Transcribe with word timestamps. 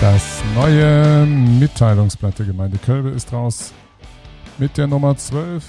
Das 0.00 0.42
neue 0.54 1.26
Mitteilungsblatt 1.26 2.38
der 2.38 2.46
Gemeinde 2.46 2.78
Kölbe 2.78 3.10
ist 3.10 3.34
raus 3.34 3.74
mit 4.56 4.78
der 4.78 4.86
Nummer 4.86 5.14
12 5.14 5.62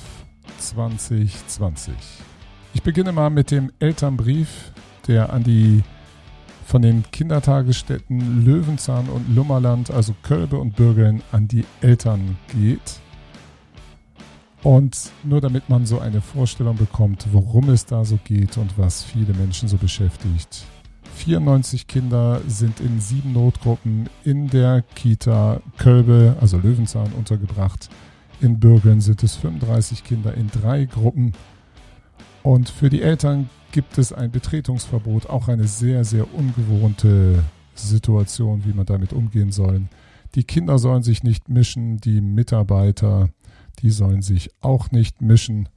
2020. 0.58 1.94
Ich 2.74 2.82
beginne 2.82 3.12
mal 3.12 3.30
mit 3.30 3.52
dem 3.52 3.74
Elternbrief, 3.80 4.72
der 5.06 5.34
an 5.34 5.44
die 5.44 5.84
von 6.66 6.82
den 6.82 7.04
Kindertagesstätten 7.12 8.46
Löwenzahn 8.46 9.10
und 9.10 9.36
Lummerland, 9.36 9.92
also 9.92 10.16
Kölbe 10.24 10.58
und 10.60 10.78
Bürgeln, 10.78 11.22
an 11.34 11.50
die 11.50 11.66
Eltern 11.82 12.38
geht. 12.54 13.02
Und 14.64 15.12
nur 15.26 15.42
damit 15.42 15.68
man 15.68 15.86
so 15.86 16.00
eine 16.00 16.22
Vorstellung 16.22 16.78
bekommt, 16.78 17.26
worum 17.34 17.70
es 17.70 17.86
da 17.86 18.06
so 18.06 18.18
geht 18.24 18.58
und 18.58 18.78
was 18.78 19.04
viele 19.04 19.34
Menschen 19.34 19.68
so 19.68 19.76
beschäftigt. 19.76 20.64
94 21.22 21.86
Kinder 21.86 22.42
sind 22.48 22.80
in 22.80 23.00
sieben 23.00 23.34
Notgruppen 23.34 24.10
in 24.24 24.48
der 24.48 24.82
Kita 24.96 25.62
Kölbe, 25.78 26.36
also 26.42 26.58
Löwenzahn, 26.58 27.14
untergebracht. 27.14 27.90
In 28.42 28.60
Bürgeln 28.60 29.02
sind 29.02 29.22
es 29.22 29.36
35 29.36 30.04
Kinder 30.04 30.34
in 30.34 30.50
drei 30.50 30.86
Gruppen. 30.86 31.34
Und 32.42 32.70
für 32.70 32.90
die 32.90 33.04
Eltern 33.04 33.52
gibt 33.72 34.00
es 34.00 34.12
ein 34.12 34.32
Betretungsverbot, 34.32 35.30
auch 35.30 35.48
eine 35.48 35.68
sehr, 35.68 36.06
sehr 36.06 36.34
ungewohnte 36.34 37.44
Situation, 37.76 38.66
wie 38.66 38.74
man 38.74 38.88
damit 38.88 39.14
umgehen 39.14 39.52
soll. 39.52 39.84
Die 40.34 40.44
Kinder 40.44 40.80
sollen 40.80 41.04
sich 41.04 41.22
nicht 41.22 41.50
mischen, 41.50 41.98
die 41.98 42.20
Mitarbeiter, 42.20 43.30
die 43.84 43.92
sollen 43.92 44.24
sich 44.24 44.50
auch 44.62 44.90
nicht 44.90 45.22
mischen. 45.22 45.70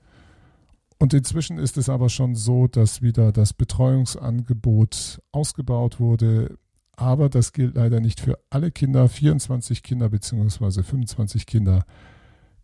Und 1.04 1.12
inzwischen 1.12 1.58
ist 1.58 1.76
es 1.76 1.90
aber 1.90 2.08
schon 2.08 2.34
so, 2.34 2.66
dass 2.66 3.02
wieder 3.02 3.30
das 3.30 3.52
Betreuungsangebot 3.52 5.20
ausgebaut 5.32 6.00
wurde. 6.00 6.56
Aber 6.96 7.28
das 7.28 7.52
gilt 7.52 7.74
leider 7.74 8.00
nicht 8.00 8.20
für 8.20 8.38
alle 8.48 8.70
Kinder. 8.70 9.06
24 9.06 9.82
Kinder 9.82 10.08
bzw. 10.08 10.82
25 10.82 11.44
Kinder 11.44 11.84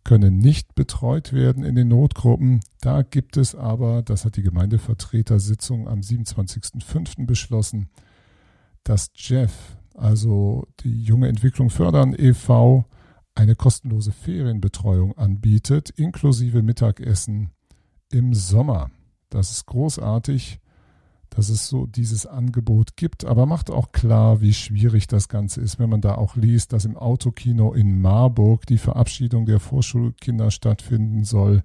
können 0.03 0.39
nicht 0.39 0.73
betreut 0.73 1.33
werden 1.33 1.63
in 1.63 1.75
den 1.75 1.89
Notgruppen. 1.89 2.61
Da 2.79 3.03
gibt 3.03 3.37
es 3.37 3.53
aber, 3.53 4.01
das 4.01 4.25
hat 4.25 4.37
die 4.37 4.41
Gemeindevertretersitzung 4.41 5.87
am 5.87 5.99
27.05. 5.99 7.27
beschlossen, 7.27 7.89
dass 8.83 9.11
Jeff, 9.13 9.77
also 9.93 10.67
die 10.79 11.03
junge 11.03 11.27
Entwicklung 11.27 11.69
fördern 11.69 12.15
e.V., 12.17 12.85
eine 13.35 13.55
kostenlose 13.55 14.11
Ferienbetreuung 14.11 15.15
anbietet, 15.15 15.91
inklusive 15.91 16.63
Mittagessen 16.63 17.51
im 18.11 18.33
Sommer. 18.33 18.91
Das 19.29 19.51
ist 19.51 19.65
großartig, 19.65 20.59
dass 21.31 21.47
es 21.49 21.67
so 21.67 21.85
dieses 21.85 22.25
Angebot 22.25 22.97
gibt, 22.97 23.23
aber 23.23 23.45
macht 23.45 23.71
auch 23.71 23.93
klar, 23.93 24.41
wie 24.41 24.53
schwierig 24.53 25.07
das 25.07 25.29
Ganze 25.29 25.61
ist, 25.61 25.79
wenn 25.79 25.89
man 25.89 26.01
da 26.01 26.15
auch 26.15 26.35
liest, 26.35 26.73
dass 26.73 26.83
im 26.85 26.97
Autokino 26.97 27.73
in 27.73 28.01
Marburg 28.01 28.65
die 28.67 28.77
Verabschiedung 28.77 29.45
der 29.45 29.61
Vorschulkinder 29.61 30.51
stattfinden 30.51 31.23
soll. 31.23 31.63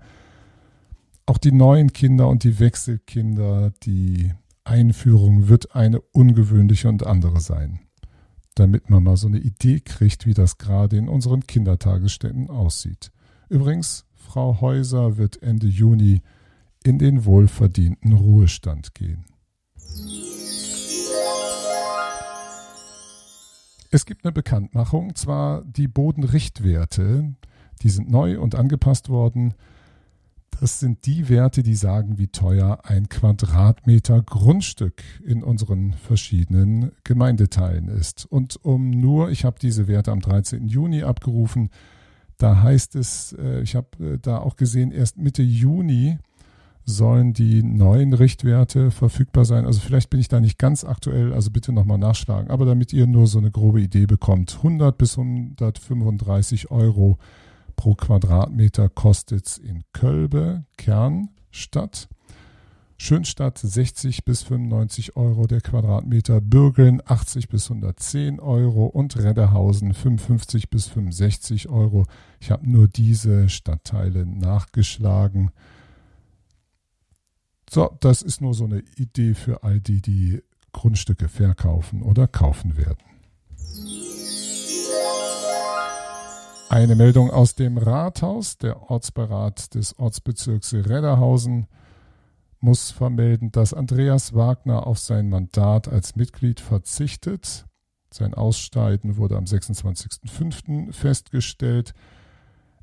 Auch 1.27 1.39
die 1.39 1.51
neuen 1.51 1.93
Kinder 1.93 2.29
und 2.29 2.45
die 2.45 2.61
Wechselkinder, 2.61 3.73
die 3.83 4.33
Einführung 4.63 5.49
wird 5.49 5.75
eine 5.75 6.01
ungewöhnliche 6.01 6.89
und 6.89 7.05
andere 7.05 7.41
sein, 7.41 7.81
damit 8.55 8.89
man 8.89 9.03
mal 9.03 9.17
so 9.17 9.27
eine 9.27 9.39
Idee 9.39 9.81
kriegt, 9.81 10.27
wie 10.27 10.35
das 10.35 10.59
gerade 10.59 10.97
in 10.97 11.09
unseren 11.09 11.45
Kindertagesstätten 11.45 12.51
aussieht. 12.51 13.11
Übrigens, 13.49 14.07
Frau 14.15 14.61
Häuser 14.61 15.17
wird 15.17 15.43
Ende 15.43 15.67
Juni 15.67 16.23
in 16.87 16.99
den 16.99 17.25
wohlverdienten 17.25 18.13
Ruhestand 18.13 18.95
gehen. 18.95 19.25
Es 23.91 24.07
gibt 24.07 24.25
eine 24.25 24.33
Bekanntmachung, 24.33 25.15
zwar 25.17 25.65
die 25.65 25.89
Bodenrichtwerte, 25.89 27.35
die 27.83 27.89
sind 27.89 28.09
neu 28.09 28.39
und 28.39 28.55
angepasst 28.55 29.09
worden. 29.09 29.55
Das 30.61 30.81
sind 30.81 31.07
die 31.07 31.29
Werte, 31.29 31.63
die 31.63 31.75
sagen, 31.75 32.19
wie 32.19 32.29
teuer 32.29 32.81
ein 32.85 33.09
Quadratmeter 33.09 34.23
Grundstück 34.23 35.03
in 35.25 35.43
unseren 35.43 35.93
verschiedenen 35.93 36.93
Gemeindeteilen 37.05 37.89
ist. 37.89 38.27
Und 38.27 38.65
um 38.65 38.91
nur, 38.91 39.31
ich 39.31 39.45
habe 39.45 39.59
diese 39.61 39.89
Werte 39.89 40.13
am 40.13 40.21
13. 40.21 40.67
Juni 40.69 41.03
abgerufen, 41.03 41.71
da 42.39 42.63
heißt 42.63 42.95
es, 42.97 43.35
äh, 43.39 43.61
ich 43.63 43.75
habe 43.75 44.15
äh, 44.15 44.19
da 44.19 44.39
auch 44.39 44.57
gesehen, 44.57 44.93
erst 44.93 45.19
Mitte 45.19 45.43
Juni 45.43 46.19
sollen 46.87 47.33
die 47.33 47.65
neuen 47.65 48.13
Richtwerte 48.13 48.93
verfügbar 48.93 49.45
sein. 49.45 49.67
Also 49.67 49.81
vielleicht 49.81 50.09
bin 50.09 50.21
ich 50.21 50.29
da 50.29 50.41
nicht 50.41 50.57
ganz 50.57 50.85
aktuell, 50.85 51.33
also 51.33 51.51
bitte 51.51 51.73
nochmal 51.73 51.99
nachschlagen. 51.99 52.49
Aber 52.49 52.65
damit 52.65 52.93
ihr 52.93 53.09
nur 53.09 53.27
so 53.27 53.39
eine 53.39 53.51
grobe 53.51 53.81
Idee 53.81 54.07
bekommt, 54.07 54.55
100 54.59 54.97
bis 54.97 55.19
135 55.19 56.71
Euro 56.71 57.19
pro 57.75 57.95
Quadratmeter 57.97 58.89
kostet 58.89 59.47
es 59.47 59.59
in 59.59 59.83
Kölbe, 59.93 60.65
Kernstadt. 60.79 62.09
Schönstadt 62.99 63.59
60 63.59 64.25
bis 64.25 64.43
95 64.45 65.17
Euro 65.17 65.47
der 65.47 65.61
Quadratmeter, 65.61 66.41
Bürgeln 66.41 67.03
80 67.05 67.49
bis 67.49 67.71
110 67.71 68.41
Euro 68.41 68.87
und 68.87 69.23
Redderhausen 69.23 69.93
55 69.93 70.71
bis 70.71 70.87
65 70.87 71.69
Euro. 71.69 72.07
Ich 72.41 72.51
habe 72.51 72.71
nur 72.71 72.89
diese 72.89 73.51
Stadtteile 73.51 74.25
nachgeschlagen. 74.25 75.51
So, 77.77 77.95
das 78.01 78.23
ist 78.23 78.41
nur 78.41 78.55
so 78.55 78.65
eine 78.65 78.83
Idee 78.97 79.35
für 79.35 79.63
all 79.63 79.81
die, 79.81 80.01
die 80.01 80.43
Grundstücke 80.73 81.29
verkaufen 81.29 82.01
oder 82.01 82.27
kaufen 82.27 82.79
werden. 82.79 83.05
Eine 86.71 86.95
Meldung 86.95 87.31
aus 87.31 87.55
dem 87.55 87.77
Rathaus. 87.77 88.57
Der 88.57 88.91
Ortsbeirat 88.91 89.75
des 89.75 89.99
Ortsbezirks 89.99 90.73
Redderhausen 90.73 91.67
muss 92.61 92.93
vermelden, 92.93 93.53
dass 93.53 93.75
Andreas 93.75 94.33
Wagner 94.33 94.87
auf 94.87 94.99
sein 94.99 95.29
Mandat 95.29 95.87
als 95.87 96.17
Mitglied 96.17 96.61
verzichtet. 96.61 97.67
Sein 98.11 98.33
Ausscheiden 98.33 99.19
wurde 99.19 99.37
am 99.37 99.45
26.05. 99.45 100.95
festgestellt. 100.95 101.93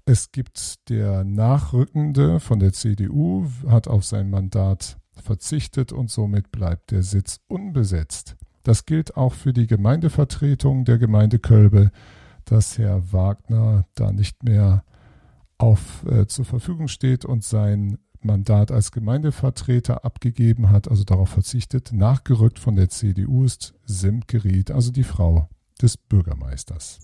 Es 0.06 0.34
gibt 0.34 0.90
der 0.90 1.24
Nachrückende 1.24 2.41
von 2.41 2.59
der 2.59 2.74
CDU, 2.74 3.47
hat 3.68 3.88
auf 3.88 4.03
sein 4.03 4.30
Mandat 4.30 4.97
verzichtet 5.14 5.94
und 5.94 6.12
somit 6.12 6.52
bleibt 6.52 6.91
der 6.91 7.03
Sitz 7.03 7.40
unbesetzt. 7.47 8.36
Das 8.64 8.86
gilt 8.86 9.16
auch 9.16 9.34
für 9.34 9.53
die 9.53 9.66
Gemeindevertretung 9.66 10.84
der 10.84 10.97
Gemeinde 10.97 11.40
Kölbe, 11.40 11.91
dass 12.44 12.78
Herr 12.78 13.14
Wagner 13.14 13.86
da 13.96 14.12
nicht 14.12 14.44
mehr 14.44 14.84
auf, 15.58 16.06
äh, 16.06 16.28
zur 16.28 16.44
Verfügung 16.44 16.90
steht 16.90 17.24
und 17.24 17.46
sein 17.46 17.97
Mandat 18.22 18.72
als 18.72 18.91
Gemeindevertreter 18.91 20.03
abgegeben 20.03 20.70
hat, 20.70 20.90
also 20.90 21.06
darauf 21.06 21.30
verzichtet. 21.30 21.94
Nachgerückt 21.94 22.59
von 22.59 22.75
der 22.75 22.90
CDU 22.90 23.46
ist 23.46 23.74
Simke 23.85 24.44
Ried, 24.44 24.72
also 24.72 24.91
die 24.91 25.03
Frau 25.03 25.47
des 25.81 25.96
Bürgermeisters. 25.96 27.00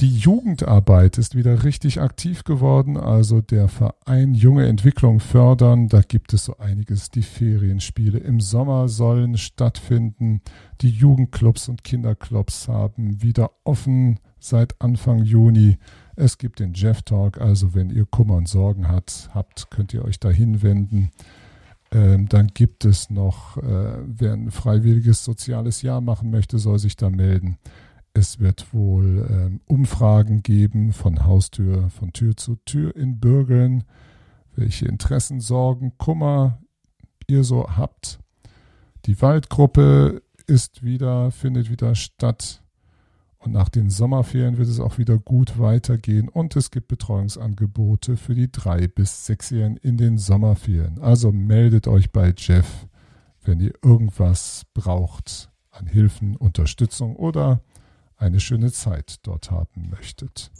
Die 0.00 0.14
Jugendarbeit 0.14 1.16
ist 1.16 1.36
wieder 1.36 1.64
richtig 1.64 2.02
aktiv 2.02 2.44
geworden, 2.44 2.98
also 2.98 3.40
der 3.40 3.66
Verein 3.66 4.34
Junge 4.34 4.66
Entwicklung 4.66 5.20
fördern. 5.20 5.88
Da 5.88 6.02
gibt 6.02 6.34
es 6.34 6.44
so 6.44 6.58
einiges. 6.58 7.10
Die 7.10 7.22
Ferienspiele 7.22 8.18
im 8.18 8.40
Sommer 8.40 8.88
sollen 8.88 9.38
stattfinden. 9.38 10.42
Die 10.82 10.90
Jugendclubs 10.90 11.70
und 11.70 11.82
Kinderclubs 11.82 12.68
haben 12.68 13.22
wieder 13.22 13.52
offen 13.64 14.20
seit 14.38 14.78
Anfang 14.82 15.22
Juni. 15.22 15.78
Es 16.14 16.36
gibt 16.36 16.60
den 16.60 16.74
Jeff 16.74 17.00
Talk, 17.00 17.40
also 17.40 17.74
wenn 17.74 17.88
ihr 17.88 18.04
Kummer 18.04 18.34
und 18.34 18.48
Sorgen 18.48 18.88
hat, 18.88 19.30
habt, 19.32 19.70
könnt 19.70 19.94
ihr 19.94 20.04
euch 20.04 20.20
da 20.20 20.28
hinwenden. 20.28 21.10
Ähm, 21.90 22.28
dann 22.28 22.48
gibt 22.48 22.84
es 22.84 23.08
noch, 23.08 23.56
äh, 23.56 23.98
wer 24.06 24.34
ein 24.34 24.50
freiwilliges 24.50 25.24
soziales 25.24 25.80
Jahr 25.80 26.02
machen 26.02 26.30
möchte, 26.30 26.58
soll 26.58 26.78
sich 26.78 26.96
da 26.96 27.08
melden. 27.08 27.56
Es 28.16 28.40
wird 28.40 28.72
wohl 28.72 29.28
ähm, 29.30 29.60
Umfragen 29.66 30.42
geben 30.42 30.94
von 30.94 31.26
Haustür, 31.26 31.90
von 31.90 32.14
Tür 32.14 32.34
zu 32.34 32.56
Tür 32.64 32.96
in 32.96 33.20
Bürgeln, 33.20 33.84
welche 34.54 34.86
Interessen, 34.86 35.38
Sorgen, 35.38 35.98
Kummer 35.98 36.62
ihr 37.26 37.44
so 37.44 37.76
habt. 37.76 38.18
Die 39.04 39.20
Waldgruppe 39.20 40.22
ist 40.46 40.82
wieder, 40.82 41.30
findet 41.30 41.68
wieder 41.68 41.94
statt. 41.94 42.62
Und 43.36 43.52
nach 43.52 43.68
den 43.68 43.90
Sommerferien 43.90 44.56
wird 44.56 44.68
es 44.68 44.80
auch 44.80 44.96
wieder 44.96 45.18
gut 45.18 45.58
weitergehen. 45.58 46.30
Und 46.30 46.56
es 46.56 46.70
gibt 46.70 46.88
Betreuungsangebote 46.88 48.16
für 48.16 48.34
die 48.34 48.50
drei 48.50 48.88
bis 48.88 49.26
sechsjährigen 49.26 49.76
in 49.76 49.98
den 49.98 50.16
Sommerferien. 50.16 51.00
Also 51.00 51.32
meldet 51.32 51.86
euch 51.86 52.12
bei 52.12 52.32
Jeff, 52.34 52.86
wenn 53.44 53.60
ihr 53.60 53.74
irgendwas 53.84 54.62
braucht 54.72 55.50
an 55.70 55.86
Hilfen, 55.86 56.34
Unterstützung 56.34 57.14
oder 57.16 57.60
eine 58.16 58.40
schöne 58.40 58.72
Zeit 58.72 59.16
dort 59.22 59.50
haben 59.50 59.90
möchtet. 59.90 60.50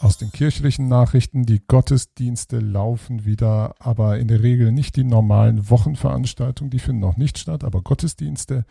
Aus 0.00 0.16
den 0.16 0.30
kirchlichen 0.30 0.86
Nachrichten, 0.86 1.44
die 1.44 1.60
Gottesdienste 1.66 2.60
laufen 2.60 3.24
wieder, 3.24 3.74
aber 3.80 4.18
in 4.18 4.28
der 4.28 4.42
Regel 4.44 4.70
nicht 4.70 4.94
die 4.94 5.02
normalen 5.02 5.70
Wochenveranstaltungen, 5.70 6.70
die 6.70 6.78
finden 6.78 7.00
noch 7.00 7.16
nicht 7.16 7.36
statt, 7.36 7.64
aber 7.64 7.82
Gottesdienste. 7.82 8.64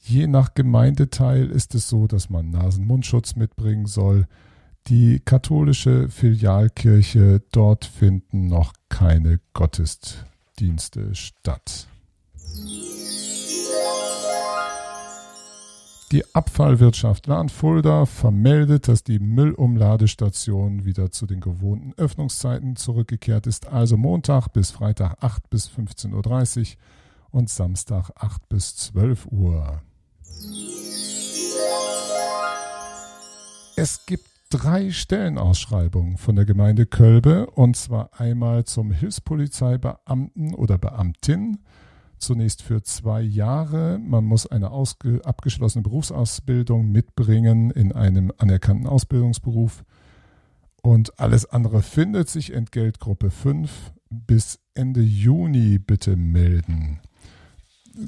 Je 0.00 0.26
nach 0.26 0.54
Gemeindeteil 0.54 1.48
ist 1.48 1.76
es 1.76 1.88
so, 1.88 2.08
dass 2.08 2.28
man 2.28 2.50
Nasen-Mundschutz 2.50 3.36
mitbringen 3.36 3.86
soll. 3.86 4.26
Die 4.88 5.20
katholische 5.20 6.08
Filialkirche, 6.08 7.40
dort 7.52 7.84
finden 7.84 8.48
noch 8.48 8.72
keine 8.88 9.38
Gottesdienste 9.52 11.14
statt. 11.14 11.86
Die 16.12 16.34
Abfallwirtschaft 16.34 17.26
Lahnfulda 17.26 18.04
vermeldet, 18.04 18.86
dass 18.86 19.02
die 19.02 19.18
Müllumladestation 19.18 20.84
wieder 20.84 21.10
zu 21.10 21.24
den 21.24 21.40
gewohnten 21.40 21.94
Öffnungszeiten 21.96 22.76
zurückgekehrt 22.76 23.46
ist, 23.46 23.68
also 23.68 23.96
Montag 23.96 24.48
bis 24.48 24.72
Freitag 24.72 25.16
8 25.24 25.48
bis 25.48 25.70
15.30 25.70 26.58
Uhr 26.60 26.76
und 27.30 27.48
Samstag 27.48 28.10
8 28.14 28.46
bis 28.50 28.76
12 28.76 29.24
Uhr. 29.28 29.80
Es 33.76 34.04
gibt 34.04 34.26
drei 34.50 34.90
Stellenausschreibungen 34.90 36.18
von 36.18 36.36
der 36.36 36.44
Gemeinde 36.44 36.84
Kölbe 36.84 37.46
und 37.46 37.74
zwar 37.74 38.10
einmal 38.20 38.64
zum 38.64 38.92
Hilfspolizeibeamten 38.92 40.54
oder 40.56 40.76
Beamtin 40.76 41.60
zunächst 42.22 42.62
für 42.62 42.82
zwei 42.82 43.20
Jahre. 43.20 43.98
Man 43.98 44.24
muss 44.24 44.46
eine 44.46 44.70
abgeschlossene 44.70 45.82
Berufsausbildung 45.82 46.90
mitbringen 46.90 47.70
in 47.70 47.92
einem 47.92 48.32
anerkannten 48.38 48.86
Ausbildungsberuf. 48.86 49.84
Und 50.82 51.18
alles 51.20 51.46
andere 51.46 51.82
findet 51.82 52.28
sich 52.28 52.52
Entgeltgruppe 52.52 53.30
5 53.30 53.92
bis 54.10 54.58
Ende 54.74 55.00
Juni 55.00 55.78
bitte 55.78 56.16
melden. 56.16 57.00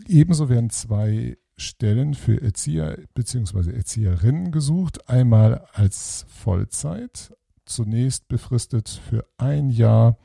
Ebenso 0.08 0.48
werden 0.48 0.70
zwei 0.70 1.36
Stellen 1.56 2.14
für 2.14 2.40
Erzieher 2.42 2.98
bzw. 3.14 3.72
Erzieherinnen 3.72 4.50
gesucht. 4.50 5.08
Einmal 5.08 5.66
als 5.72 6.26
Vollzeit, 6.28 7.32
zunächst 7.64 8.28
befristet 8.28 8.88
für 8.88 9.24
ein 9.38 9.70
Jahr 9.70 10.16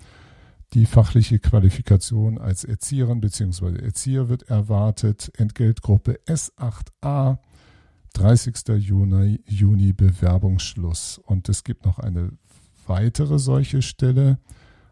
die 0.73 0.85
fachliche 0.85 1.39
Qualifikation 1.39 2.37
als 2.37 2.63
Erzieherin 2.63 3.21
bzw. 3.21 3.83
Erzieher 3.83 4.29
wird 4.29 4.43
erwartet. 4.43 5.31
Entgeltgruppe 5.35 6.19
S8a, 6.27 7.39
30. 8.13 8.55
Juni, 8.77 9.41
Juni 9.45 9.93
Bewerbungsschluss. 9.93 11.19
Und 11.25 11.49
es 11.49 11.63
gibt 11.63 11.85
noch 11.85 11.97
eine 11.99 12.33
weitere 12.85 13.39
solche 13.39 13.81
Stelle 13.81 14.39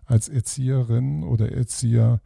als 0.06 0.29
Erzieherin 0.29 1.24
oder 1.24 1.51
Erzieher 1.51 2.21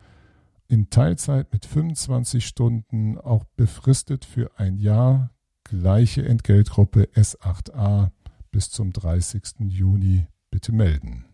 in 0.68 0.89
Teilzeit 0.89 1.51
mit 1.51 1.65
25 1.65 2.45
Stunden, 2.45 3.18
auch 3.18 3.44
befristet 3.57 4.24
für 4.24 4.57
ein 4.57 4.77
Jahr. 4.77 5.31
Gleiche 5.65 6.25
Entgeltgruppe 6.25 7.09
S8a 7.15 8.12
bis 8.51 8.71
zum 8.71 8.94
30. 8.94 9.44
Juni 9.68 10.27
bitte 10.50 10.71
melden. 10.71 11.25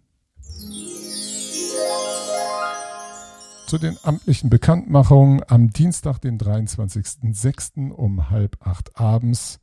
Zu 3.68 3.78
den 3.78 3.98
amtlichen 4.02 4.50
Bekanntmachungen 4.50 5.42
am 5.46 5.72
Dienstag, 5.72 6.20
den 6.20 6.40
23.06. 6.40 7.92
um 7.92 8.30
halb 8.30 8.56
acht 8.66 8.98
abends 8.98 9.60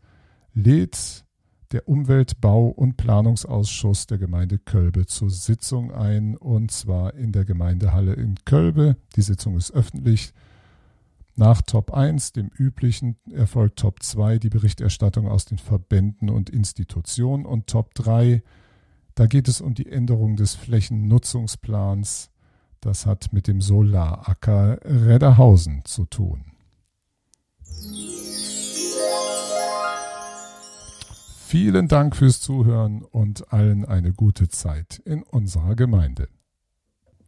lädt 0.53 1.25
der 1.73 1.89
Umwelt-, 1.89 2.39
Bau- 2.43 2.69
und 2.69 2.99
Planungsausschuss 2.99 4.07
der 4.07 4.19
Gemeinde 4.19 4.59
Kölbe 4.59 5.07
zur 5.07 5.31
Sitzung 5.31 5.91
ein 5.91 6.37
und 6.37 6.71
zwar 6.71 7.15
in 7.15 7.33
der 7.33 7.47
Gemeindehalle 7.47 8.13
in 8.13 8.35
Kölbe. 8.45 8.99
Die 9.17 9.23
Sitzung 9.23 9.57
ist 9.57 9.73
öffentlich. 9.73 10.35
Nach 11.35 11.63
Top 11.63 11.95
1, 11.95 12.33
dem 12.33 12.51
üblichen, 12.55 13.17
erfolgt 13.33 13.79
Top 13.79 14.03
2 14.03 14.39
die 14.39 14.51
Berichterstattung 14.51 15.29
aus 15.29 15.47
den 15.47 15.59
Verbänden 15.59 16.29
und 16.29 16.51
Institutionen 16.51 17.47
und 17.47 17.69
Top 17.69 17.95
3, 17.95 18.43
da 19.15 19.27
geht 19.27 19.49
es 19.49 19.63
um 19.63 19.73
die 19.75 19.89
Änderung 19.89 20.37
des 20.37 20.55
Flächennutzungsplans 20.55 22.31
das 22.85 23.07
hat 23.07 23.33
mit 23.33 23.49
dem 23.49 23.61
Solaracker 23.61 24.79
Redderhausen 24.85 25.83
zu 25.85 26.05
tun. 26.05 26.45
Vielen 31.47 31.89
Dank 31.89 32.17
fürs 32.17 32.41
Zuhören 32.41 33.03
und 33.03 33.53
allen 33.53 33.85
eine 33.85 34.13
gute 34.13 34.49
Zeit 34.49 35.01
in 35.05 35.23
unserer 35.23 35.77
Gemeinde. 35.77 36.29